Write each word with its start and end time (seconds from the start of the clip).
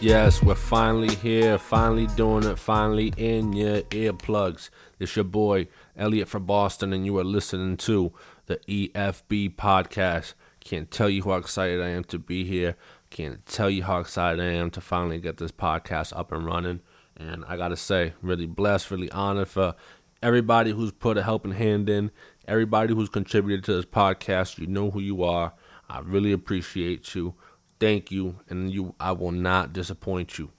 Yes, 0.00 0.42
we're 0.42 0.54
finally 0.54 1.14
here, 1.16 1.56
finally 1.56 2.06
doing 2.08 2.44
it, 2.44 2.58
finally 2.58 3.14
in 3.16 3.54
your 3.54 3.80
earplugs. 3.82 4.68
It's 5.00 5.16
your 5.16 5.24
boy, 5.24 5.68
Elliot 5.96 6.28
from 6.28 6.44
Boston, 6.44 6.92
and 6.92 7.06
you 7.06 7.18
are 7.18 7.24
listening 7.24 7.78
to 7.78 8.12
the 8.44 8.58
EFB 8.68 9.56
podcast. 9.56 10.34
Can't 10.60 10.90
tell 10.90 11.08
you 11.08 11.22
how 11.22 11.32
excited 11.32 11.80
I 11.80 11.88
am 11.88 12.04
to 12.04 12.18
be 12.18 12.44
here. 12.44 12.76
Can't 13.08 13.44
tell 13.46 13.70
you 13.70 13.84
how 13.84 13.98
excited 14.00 14.38
I 14.38 14.50
am 14.52 14.70
to 14.72 14.82
finally 14.82 15.18
get 15.18 15.38
this 15.38 15.50
podcast 15.50 16.16
up 16.16 16.30
and 16.30 16.44
running. 16.44 16.80
And 17.16 17.44
I 17.48 17.56
gotta 17.56 17.76
say, 17.76 18.12
really 18.20 18.46
blessed, 18.46 18.90
really 18.90 19.10
honored 19.10 19.48
for 19.48 19.74
everybody 20.22 20.72
who's 20.72 20.92
put 20.92 21.16
a 21.16 21.22
helping 21.22 21.52
hand 21.52 21.88
in, 21.88 22.10
everybody 22.46 22.94
who's 22.94 23.08
contributed 23.08 23.64
to 23.64 23.74
this 23.74 23.86
podcast. 23.86 24.58
You 24.58 24.66
know 24.66 24.90
who 24.90 25.00
you 25.00 25.22
are. 25.24 25.54
I 25.88 26.00
really 26.00 26.32
appreciate 26.32 27.14
you. 27.14 27.34
Thank 27.78 28.10
you, 28.10 28.40
and 28.48 28.72
you. 28.72 28.94
I 28.98 29.12
will 29.12 29.32
not 29.32 29.72
disappoint 29.72 30.38
you. 30.38 30.50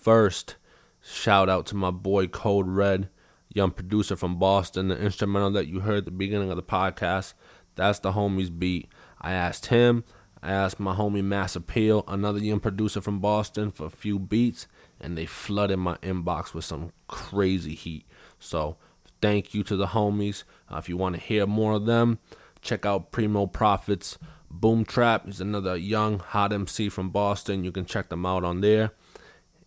First, 0.00 0.56
shout 1.02 1.48
out 1.48 1.66
to 1.66 1.76
my 1.76 1.90
boy 1.90 2.26
Code 2.26 2.68
Red, 2.68 3.08
young 3.48 3.70
producer 3.70 4.16
from 4.16 4.38
Boston. 4.38 4.88
The 4.88 4.98
instrumental 5.00 5.50
that 5.52 5.68
you 5.68 5.80
heard 5.80 5.98
at 5.98 6.04
the 6.04 6.10
beginning 6.10 6.50
of 6.50 6.56
the 6.56 6.62
podcast, 6.62 7.34
that's 7.74 7.98
the 8.00 8.12
homies 8.12 8.56
beat. 8.56 8.88
I 9.20 9.32
asked 9.32 9.66
him. 9.66 10.04
I 10.42 10.52
asked 10.52 10.78
my 10.78 10.94
homie 10.94 11.24
Mass 11.24 11.56
Appeal, 11.56 12.04
another 12.06 12.38
young 12.38 12.60
producer 12.60 13.00
from 13.00 13.20
Boston, 13.20 13.70
for 13.70 13.86
a 13.86 13.90
few 13.90 14.18
beats, 14.18 14.68
and 15.00 15.16
they 15.16 15.26
flooded 15.26 15.78
my 15.78 15.96
inbox 15.96 16.52
with 16.54 16.64
some 16.64 16.92
crazy 17.08 17.74
heat. 17.74 18.04
So 18.38 18.76
thank 19.22 19.54
you 19.54 19.62
to 19.64 19.76
the 19.76 19.88
homies. 19.88 20.44
Uh, 20.70 20.76
if 20.76 20.88
you 20.88 20.96
want 20.96 21.14
to 21.16 21.20
hear 21.20 21.46
more 21.46 21.72
of 21.72 21.86
them, 21.86 22.18
check 22.60 22.84
out 22.84 23.10
Primo 23.10 23.46
Profits 23.46 24.18
Boom 24.60 24.84
Trap. 24.84 25.26
He's 25.26 25.40
another 25.40 25.76
young 25.76 26.18
hot 26.18 26.52
MC 26.52 26.88
from 26.88 27.10
Boston. 27.10 27.64
You 27.64 27.72
can 27.72 27.84
check 27.84 28.08
them 28.08 28.26
out 28.26 28.44
on 28.44 28.60
there. 28.60 28.92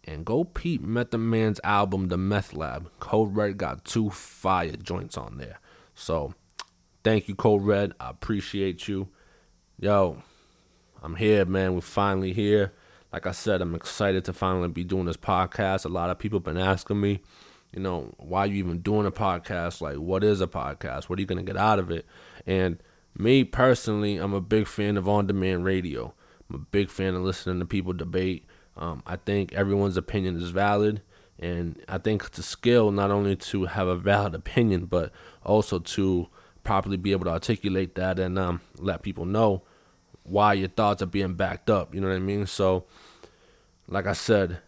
And 0.04 0.26
go 0.26 0.44
peep 0.44 0.82
Method 0.82 1.20
Man's 1.20 1.60
album, 1.64 2.08
The 2.08 2.18
Meth 2.18 2.54
Lab. 2.54 2.90
Code 3.00 3.36
Red 3.36 3.58
got 3.58 3.86
two 3.86 4.10
fire 4.10 4.72
joints 4.72 5.18
on 5.18 5.38
there. 5.38 5.60
So 5.94 6.34
thank 7.04 7.28
you, 7.28 7.36
Code 7.36 7.64
Red. 7.64 7.94
I 8.00 8.10
appreciate 8.10 8.88
you. 8.88 9.10
Yo, 9.80 10.24
I'm 11.04 11.16
here, 11.16 11.46
man. 11.46 11.76
We're 11.76 11.82
finally 11.82 12.34
here. 12.34 12.74
Like 13.14 13.26
I 13.26 13.32
said, 13.32 13.62
I'm 13.62 13.76
excited 13.76 14.26
to 14.26 14.34
finally 14.34 14.68
be 14.70 14.84
doing 14.84 15.06
this 15.06 15.18
podcast. 15.18 15.86
A 15.86 15.90
lot 15.90 16.10
of 16.10 16.20
people 16.20 16.40
have 16.40 16.44
been 16.44 16.58
asking 16.58 17.02
me, 17.02 17.22
you 17.72 17.82
know, 17.82 18.14
why 18.18 18.46
you 18.46 18.56
even 18.56 18.80
doing 18.80 19.06
a 19.06 19.12
podcast? 19.12 19.82
Like, 19.82 19.98
what 19.98 20.24
is 20.24 20.42
a 20.42 20.48
podcast? 20.48 21.06
What 21.06 21.20
are 21.20 21.22
you 21.22 21.28
going 21.28 21.44
to 21.44 21.52
get 21.52 21.60
out 21.60 21.80
of 21.80 21.92
it? 21.92 22.06
And 22.46 22.82
me 23.18 23.44
personally, 23.44 24.18
I'm 24.18 24.34
a 24.34 24.42
big 24.42 24.68
fan 24.68 24.98
of 24.98 25.08
on 25.08 25.28
demand 25.28 25.66
radio. 25.66 26.14
I'm 26.50 26.56
a 26.56 26.60
big 26.60 26.90
fan 26.90 27.16
of 27.16 27.22
listening 27.22 27.60
to 27.60 27.66
people 27.66 27.94
debate. 27.94 28.46
Um, 28.78 29.04
I 29.06 29.18
think 29.18 29.54
everyone's 29.54 29.98
opinion 29.98 30.38
is 30.38 30.50
valid. 30.50 31.02
And 31.38 31.82
I 31.88 31.98
think 31.98 32.24
it's 32.26 32.38
a 32.38 32.44
skill 32.44 32.92
not 32.92 33.12
only 33.12 33.36
to 33.36 33.66
have 33.66 33.88
a 33.88 33.96
valid 33.96 34.36
opinion, 34.36 34.86
but 34.86 35.12
also 35.44 35.80
to 35.80 36.28
properly 36.64 36.98
be 36.98 37.12
able 37.12 37.26
to 37.26 37.32
articulate 37.32 37.96
that 37.96 38.20
and 38.20 38.38
um, 38.38 38.62
let 38.78 39.02
people 39.02 39.26
know 39.26 39.64
why 40.24 40.54
your 40.54 40.68
thoughts 40.68 41.02
are 41.02 41.08
being 41.08 41.34
backed 41.34 41.70
up. 41.70 41.96
You 41.96 42.02
know 42.02 42.08
what 42.08 42.16
I 42.16 42.20
mean? 42.20 42.46
So, 42.46 42.86
like 43.88 44.06
I 44.06 44.14
said, 44.14 44.60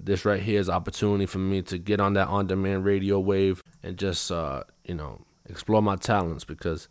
this 0.00 0.24
right 0.24 0.42
here 0.42 0.60
is 0.60 0.68
opportunity 0.68 1.26
for 1.26 1.38
me 1.38 1.62
to 1.62 1.78
get 1.78 2.00
on 2.00 2.14
that 2.14 2.28
on-demand 2.28 2.84
radio 2.84 3.18
wave 3.18 3.62
and 3.82 3.96
just 3.96 4.30
uh, 4.30 4.62
you 4.84 4.94
know 4.94 5.22
explore 5.48 5.82
my 5.82 5.96
talents 5.96 6.44
because 6.44 6.88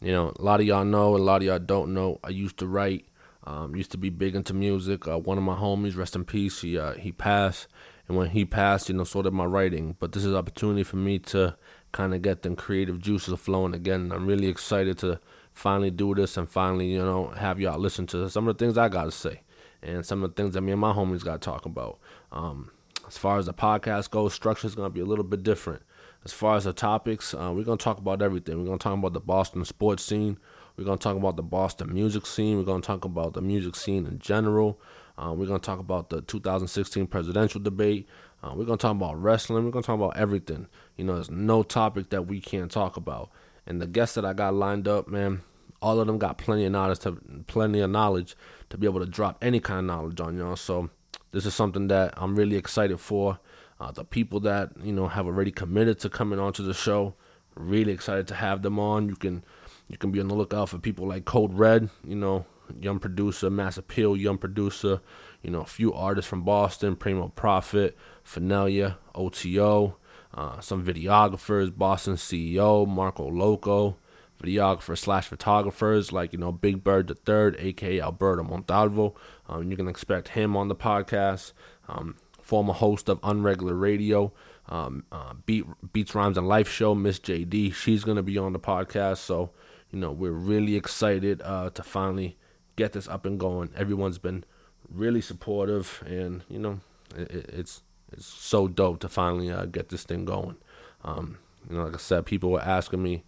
you 0.00 0.12
know 0.12 0.32
a 0.38 0.42
lot 0.42 0.60
of 0.60 0.66
y'all 0.66 0.84
know, 0.84 1.16
a 1.16 1.18
lot 1.18 1.42
of 1.42 1.46
y'all 1.46 1.58
don't 1.58 1.94
know. 1.94 2.20
I 2.22 2.30
used 2.30 2.58
to 2.58 2.66
write, 2.66 3.06
um, 3.44 3.74
used 3.74 3.92
to 3.92 3.98
be 3.98 4.10
big 4.10 4.34
into 4.34 4.54
music. 4.54 5.06
Uh, 5.06 5.18
one 5.18 5.38
of 5.38 5.44
my 5.44 5.54
homies, 5.54 5.96
rest 5.96 6.16
in 6.16 6.24
peace, 6.24 6.60
he 6.60 6.78
uh, 6.78 6.94
he 6.94 7.12
passed, 7.12 7.68
and 8.08 8.16
when 8.16 8.30
he 8.30 8.44
passed, 8.44 8.88
you 8.88 8.94
know, 8.94 9.04
so 9.04 9.22
did 9.22 9.32
my 9.32 9.44
writing. 9.44 9.96
But 9.98 10.12
this 10.12 10.24
is 10.24 10.32
an 10.32 10.38
opportunity 10.38 10.82
for 10.82 10.96
me 10.96 11.18
to 11.20 11.56
kind 11.92 12.14
of 12.14 12.22
get 12.22 12.42
them 12.42 12.56
creative 12.56 13.00
juices 13.00 13.38
flowing 13.38 13.74
again. 13.74 14.12
I'm 14.12 14.26
really 14.26 14.48
excited 14.48 14.98
to 14.98 15.20
finally 15.52 15.90
do 15.90 16.14
this 16.14 16.36
and 16.36 16.48
finally, 16.48 16.92
you 16.92 16.98
know, 16.98 17.28
have 17.28 17.58
y'all 17.58 17.78
listen 17.78 18.06
to 18.08 18.28
some 18.28 18.46
of 18.46 18.56
the 18.56 18.64
things 18.64 18.76
I 18.76 18.90
got 18.90 19.04
to 19.04 19.10
say 19.10 19.40
and 19.82 20.04
some 20.04 20.22
of 20.22 20.34
the 20.34 20.42
things 20.42 20.54
that 20.54 20.60
me 20.60 20.72
and 20.72 20.80
my 20.80 20.92
homies 20.92 21.24
got 21.24 21.40
to 21.40 21.44
talk 21.44 21.64
about. 21.64 21.98
Um, 22.30 22.70
as 23.06 23.16
far 23.16 23.38
as 23.38 23.46
the 23.46 23.54
podcast 23.54 24.10
goes, 24.10 24.34
structure 24.34 24.66
is 24.66 24.74
to 24.74 24.90
be 24.90 25.00
a 25.00 25.06
little 25.06 25.24
bit 25.24 25.42
different. 25.42 25.82
As 26.26 26.32
far 26.32 26.56
as 26.56 26.64
the 26.64 26.72
topics, 26.72 27.34
uh, 27.34 27.52
we're 27.54 27.62
going 27.62 27.78
to 27.78 27.84
talk 27.84 27.98
about 27.98 28.20
everything. 28.20 28.58
We're 28.58 28.64
going 28.64 28.80
to 28.80 28.82
talk 28.82 28.98
about 28.98 29.12
the 29.12 29.20
Boston 29.20 29.64
sports 29.64 30.02
scene. 30.02 30.36
We're 30.76 30.82
going 30.82 30.98
to 30.98 31.02
talk 31.04 31.16
about 31.16 31.36
the 31.36 31.44
Boston 31.44 31.94
music 31.94 32.26
scene. 32.26 32.58
We're 32.58 32.64
going 32.64 32.82
to 32.82 32.86
talk 32.86 33.04
about 33.04 33.34
the 33.34 33.40
music 33.40 33.76
scene 33.76 34.06
in 34.06 34.18
general. 34.18 34.80
Uh, 35.16 35.32
we're 35.32 35.46
going 35.46 35.60
to 35.60 35.64
talk 35.64 35.78
about 35.78 36.10
the 36.10 36.22
2016 36.22 37.06
presidential 37.06 37.60
debate. 37.60 38.08
Uh, 38.42 38.54
we're 38.56 38.64
going 38.64 38.76
to 38.76 38.82
talk 38.82 38.96
about 38.96 39.22
wrestling. 39.22 39.66
We're 39.66 39.70
going 39.70 39.84
to 39.84 39.86
talk 39.86 40.00
about 40.00 40.16
everything. 40.16 40.66
You 40.96 41.04
know, 41.04 41.14
there's 41.14 41.30
no 41.30 41.62
topic 41.62 42.10
that 42.10 42.26
we 42.26 42.40
can't 42.40 42.72
talk 42.72 42.96
about. 42.96 43.30
And 43.64 43.80
the 43.80 43.86
guests 43.86 44.16
that 44.16 44.24
I 44.24 44.32
got 44.32 44.52
lined 44.52 44.88
up, 44.88 45.06
man, 45.06 45.42
all 45.80 46.00
of 46.00 46.08
them 46.08 46.18
got 46.18 46.38
plenty 46.38 46.64
of 46.64 46.72
knowledge 46.72 46.98
to 47.00 47.12
plenty 47.46 47.78
of 47.78 47.90
knowledge 47.90 48.34
to 48.70 48.78
be 48.78 48.88
able 48.88 48.98
to 48.98 49.06
drop 49.06 49.38
any 49.44 49.60
kind 49.60 49.78
of 49.78 49.84
knowledge 49.84 50.20
on 50.20 50.36
y'all. 50.36 50.56
So 50.56 50.90
this 51.30 51.46
is 51.46 51.54
something 51.54 51.86
that 51.86 52.14
I'm 52.16 52.34
really 52.34 52.56
excited 52.56 52.98
for. 52.98 53.38
Uh, 53.78 53.90
the 53.90 54.04
people 54.04 54.40
that 54.40 54.70
you 54.82 54.92
know 54.92 55.08
have 55.08 55.26
already 55.26 55.50
committed 55.50 55.98
to 56.00 56.08
coming 56.08 56.38
onto 56.38 56.62
the 56.62 56.74
show, 56.74 57.14
really 57.54 57.92
excited 57.92 58.26
to 58.28 58.34
have 58.34 58.62
them 58.62 58.78
on. 58.78 59.08
You 59.08 59.16
can 59.16 59.44
you 59.88 59.98
can 59.98 60.10
be 60.10 60.20
on 60.20 60.28
the 60.28 60.34
lookout 60.34 60.68
for 60.70 60.78
people 60.78 61.06
like 61.06 61.24
Code 61.24 61.54
Red, 61.54 61.90
you 62.04 62.16
know, 62.16 62.46
young 62.80 62.98
producer, 62.98 63.50
Mass 63.50 63.76
Appeal, 63.76 64.16
young 64.16 64.38
producer, 64.38 65.00
you 65.42 65.50
know, 65.50 65.60
a 65.60 65.66
few 65.66 65.92
artists 65.92 66.28
from 66.28 66.42
Boston, 66.42 66.96
Primo 66.96 67.28
Profit, 67.28 67.96
Finelia, 68.24 68.96
OTO, 69.14 69.96
uh, 70.34 70.60
some 70.60 70.84
videographers, 70.84 71.76
Boston 71.76 72.14
CEO, 72.14 72.86
Marco 72.86 73.28
Loco, 73.28 73.96
videographers 74.42 74.98
slash 74.98 75.28
photographers 75.28 76.12
like, 76.12 76.32
you 76.32 76.38
know, 76.38 76.52
Big 76.52 76.82
Bird 76.82 77.08
the 77.08 77.14
Third, 77.14 77.56
aka 77.58 78.00
Alberto 78.00 78.42
Montalvo. 78.42 79.14
Um, 79.48 79.70
you 79.70 79.76
can 79.76 79.88
expect 79.88 80.28
him 80.28 80.56
on 80.56 80.68
the 80.68 80.74
podcast. 80.74 81.52
Um, 81.88 82.16
former 82.46 82.72
host 82.72 83.08
of 83.08 83.20
Unregular 83.22 83.78
Radio, 83.78 84.32
um, 84.68 85.04
uh, 85.10 85.34
Beat, 85.46 85.64
Beats, 85.92 86.14
Rhymes, 86.14 86.38
and 86.38 86.46
Life 86.46 86.70
Show, 86.70 86.94
Miss 86.94 87.18
JD. 87.18 87.74
She's 87.74 88.04
going 88.04 88.16
to 88.16 88.22
be 88.22 88.38
on 88.38 88.52
the 88.52 88.60
podcast. 88.60 89.18
So, 89.18 89.50
you 89.90 89.98
know, 89.98 90.12
we're 90.12 90.30
really 90.30 90.76
excited 90.76 91.42
uh, 91.42 91.70
to 91.70 91.82
finally 91.82 92.36
get 92.76 92.92
this 92.92 93.08
up 93.08 93.26
and 93.26 93.38
going. 93.38 93.70
Everyone's 93.76 94.18
been 94.18 94.44
really 94.88 95.20
supportive, 95.20 96.04
and, 96.06 96.44
you 96.48 96.60
know, 96.60 96.80
it, 97.16 97.50
it's 97.52 97.82
it's 98.12 98.26
so 98.26 98.68
dope 98.68 99.00
to 99.00 99.08
finally 99.08 99.50
uh, 99.50 99.64
get 99.64 99.88
this 99.88 100.04
thing 100.04 100.24
going. 100.24 100.56
Um, 101.04 101.38
you 101.68 101.76
know, 101.76 101.84
like 101.84 101.94
I 101.94 101.98
said, 101.98 102.26
people 102.26 102.52
were 102.52 102.62
asking 102.62 103.02
me, 103.02 103.24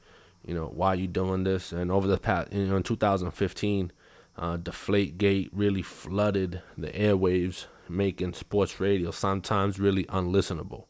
you 0.47 0.55
know, 0.55 0.67
why 0.67 0.89
are 0.89 0.97
you 0.97 1.09
doing 1.09 1.43
this? 1.43 1.73
And 1.73 1.91
over 1.91 2.07
the 2.07 2.19
past, 2.19 2.53
you 2.53 2.67
know, 2.67 2.77
in 2.77 2.85
2015, 2.85 3.91
uh, 4.37 4.57
Deflategate 4.57 5.51
really 5.53 5.83
flooded 5.83 6.63
the 6.77 6.91
airwaves, 6.91 7.67
making 7.91 8.35
sports 8.35 8.81
radio 8.81 9.11
sometimes 9.11 9.79
really 9.79 10.05
unlistenable. 10.05 10.85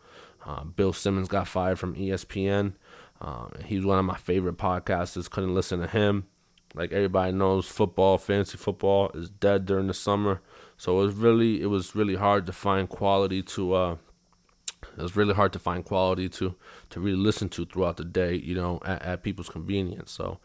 Uh, 0.44 0.64
Bill 0.64 0.92
Simmons 0.92 1.28
got 1.28 1.48
fired 1.48 1.78
from 1.78 1.94
ESPN. 1.94 2.74
Uh, 3.20 3.48
he's 3.64 3.84
one 3.84 3.98
of 3.98 4.04
my 4.04 4.16
favorite 4.16 4.56
podcasters. 4.56 5.28
Couldn't 5.30 5.54
listen 5.54 5.80
to 5.80 5.86
him. 5.86 6.26
Like 6.74 6.92
everybody 6.92 7.32
knows, 7.32 7.66
football, 7.66 8.18
fantasy 8.18 8.58
football, 8.58 9.10
is 9.14 9.30
dead 9.30 9.66
during 9.66 9.86
the 9.86 9.94
summer. 9.94 10.40
So 10.76 11.00
it 11.00 11.06
was 11.06 11.14
really, 11.14 11.60
it 11.60 11.66
was 11.66 11.94
really 11.94 12.14
hard 12.14 12.46
to 12.46 12.52
find 12.52 12.88
quality 12.88 13.42
to. 13.42 13.74
Uh, 13.74 13.96
it 14.96 15.02
was 15.02 15.16
really 15.16 15.34
hard 15.34 15.52
to 15.54 15.58
find 15.58 15.84
quality 15.84 16.28
to 16.28 16.54
to 16.90 17.00
really 17.00 17.18
listen 17.18 17.48
to 17.50 17.66
throughout 17.66 17.96
the 17.96 18.04
day. 18.04 18.34
You 18.34 18.54
know, 18.54 18.80
at, 18.84 19.02
at 19.02 19.22
people's 19.22 19.48
convenience. 19.48 20.12
So, 20.12 20.38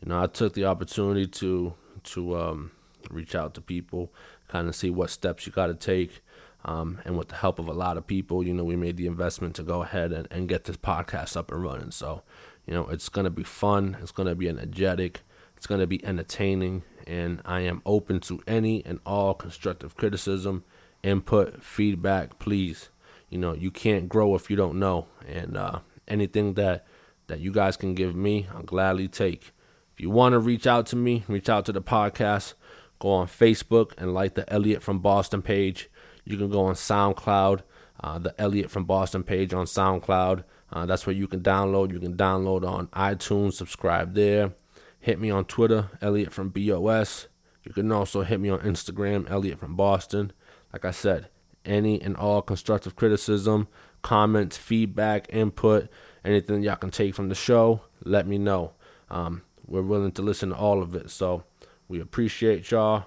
you 0.00 0.08
know, 0.08 0.22
I 0.22 0.26
took 0.26 0.52
the 0.52 0.66
opportunity 0.66 1.26
to 1.26 1.74
to 2.04 2.38
um, 2.38 2.70
reach 3.10 3.34
out 3.34 3.54
to 3.54 3.60
people, 3.60 4.12
kind 4.50 4.68
of 4.68 4.74
see 4.74 4.90
what 4.90 5.10
steps 5.10 5.46
you 5.46 5.52
got 5.52 5.68
to 5.68 5.74
take. 5.74 6.22
Um, 6.64 7.00
and 7.04 7.16
with 7.16 7.28
the 7.28 7.36
help 7.36 7.58
of 7.58 7.68
a 7.68 7.72
lot 7.72 7.96
of 7.96 8.06
people, 8.06 8.44
you 8.44 8.52
know, 8.52 8.64
we 8.64 8.76
made 8.76 8.96
the 8.96 9.06
investment 9.06 9.54
to 9.56 9.62
go 9.62 9.82
ahead 9.82 10.12
and, 10.12 10.28
and 10.30 10.48
get 10.48 10.64
this 10.64 10.76
podcast 10.76 11.36
up 11.36 11.50
and 11.50 11.62
running. 11.62 11.90
So, 11.90 12.22
you 12.66 12.74
know, 12.74 12.86
it's 12.88 13.08
going 13.08 13.24
to 13.24 13.30
be 13.30 13.44
fun. 13.44 13.96
It's 14.02 14.12
going 14.12 14.28
to 14.28 14.34
be 14.34 14.48
energetic. 14.48 15.22
It's 15.56 15.66
going 15.66 15.80
to 15.80 15.86
be 15.86 16.04
entertaining. 16.04 16.82
And 17.06 17.40
I 17.44 17.60
am 17.60 17.80
open 17.86 18.20
to 18.20 18.42
any 18.46 18.84
and 18.84 19.00
all 19.06 19.34
constructive 19.34 19.96
criticism, 19.96 20.64
input, 21.02 21.62
feedback. 21.62 22.38
Please, 22.38 22.90
you 23.30 23.38
know, 23.38 23.54
you 23.54 23.70
can't 23.70 24.08
grow 24.08 24.34
if 24.34 24.50
you 24.50 24.56
don't 24.56 24.78
know. 24.78 25.06
And 25.26 25.56
uh, 25.56 25.78
anything 26.08 26.54
that, 26.54 26.86
that 27.28 27.40
you 27.40 27.52
guys 27.52 27.76
can 27.78 27.94
give 27.94 28.14
me, 28.14 28.48
I'll 28.54 28.62
gladly 28.62 29.08
take. 29.08 29.52
If 29.94 30.00
you 30.00 30.10
want 30.10 30.34
to 30.34 30.38
reach 30.38 30.66
out 30.66 30.86
to 30.88 30.96
me, 30.96 31.24
reach 31.26 31.48
out 31.48 31.64
to 31.66 31.72
the 31.72 31.82
podcast. 31.82 32.52
Go 33.00 33.10
on 33.10 33.26
Facebook 33.26 33.92
and 33.98 34.14
like 34.14 34.34
the 34.34 34.50
Elliot 34.52 34.82
from 34.82 35.00
Boston 35.00 35.42
page. 35.42 35.90
You 36.24 36.36
can 36.36 36.50
go 36.50 36.64
on 36.66 36.74
SoundCloud, 36.74 37.62
uh, 38.00 38.18
the 38.18 38.38
Elliot 38.40 38.70
from 38.70 38.84
Boston 38.84 39.24
page 39.24 39.52
on 39.52 39.66
SoundCloud. 39.66 40.44
Uh, 40.72 40.86
that's 40.86 41.06
where 41.06 41.16
you 41.16 41.26
can 41.26 41.40
download. 41.40 41.90
You 41.90 41.98
can 41.98 42.16
download 42.16 42.68
on 42.68 42.86
iTunes, 42.88 43.54
subscribe 43.54 44.14
there. 44.14 44.52
Hit 45.00 45.18
me 45.18 45.30
on 45.30 45.46
Twitter, 45.46 45.90
Elliot 46.00 46.32
from 46.32 46.50
BOS. 46.50 47.26
You 47.64 47.72
can 47.72 47.90
also 47.90 48.22
hit 48.22 48.38
me 48.38 48.50
on 48.50 48.60
Instagram, 48.60 49.28
Elliot 49.30 49.58
from 49.58 49.76
Boston. 49.76 50.32
Like 50.72 50.84
I 50.84 50.90
said, 50.90 51.28
any 51.64 52.00
and 52.00 52.16
all 52.16 52.42
constructive 52.42 52.96
criticism, 52.96 53.68
comments, 54.02 54.56
feedback, 54.56 55.26
input, 55.30 55.88
anything 56.24 56.62
y'all 56.62 56.76
can 56.76 56.90
take 56.90 57.14
from 57.14 57.28
the 57.28 57.34
show, 57.34 57.80
let 58.04 58.26
me 58.26 58.38
know. 58.38 58.72
Um, 59.10 59.42
we're 59.66 59.82
willing 59.82 60.12
to 60.12 60.22
listen 60.22 60.50
to 60.50 60.56
all 60.56 60.82
of 60.82 60.94
it. 60.94 61.10
So 61.10 61.44
we 61.90 62.00
appreciate 62.00 62.70
y'all. 62.70 63.06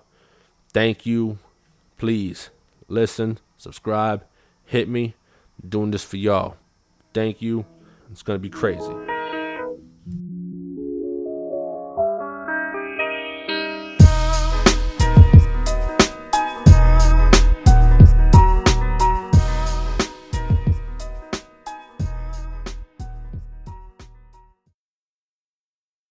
Thank 0.74 1.06
you. 1.06 1.40
Please 1.98 2.50
listen, 2.90 3.40
subscribe, 3.58 4.26
hit 4.66 4.90
me. 4.90 5.16
I'm 5.62 5.70
doing 5.70 5.92
this 5.92 6.04
for 6.04 6.18
y'all. 6.18 6.58
Thank 7.14 7.42
you. 7.42 7.66
It's 8.12 8.24
going 8.24 8.36
to 8.36 8.42
be 8.42 8.50
crazy. 8.50 9.13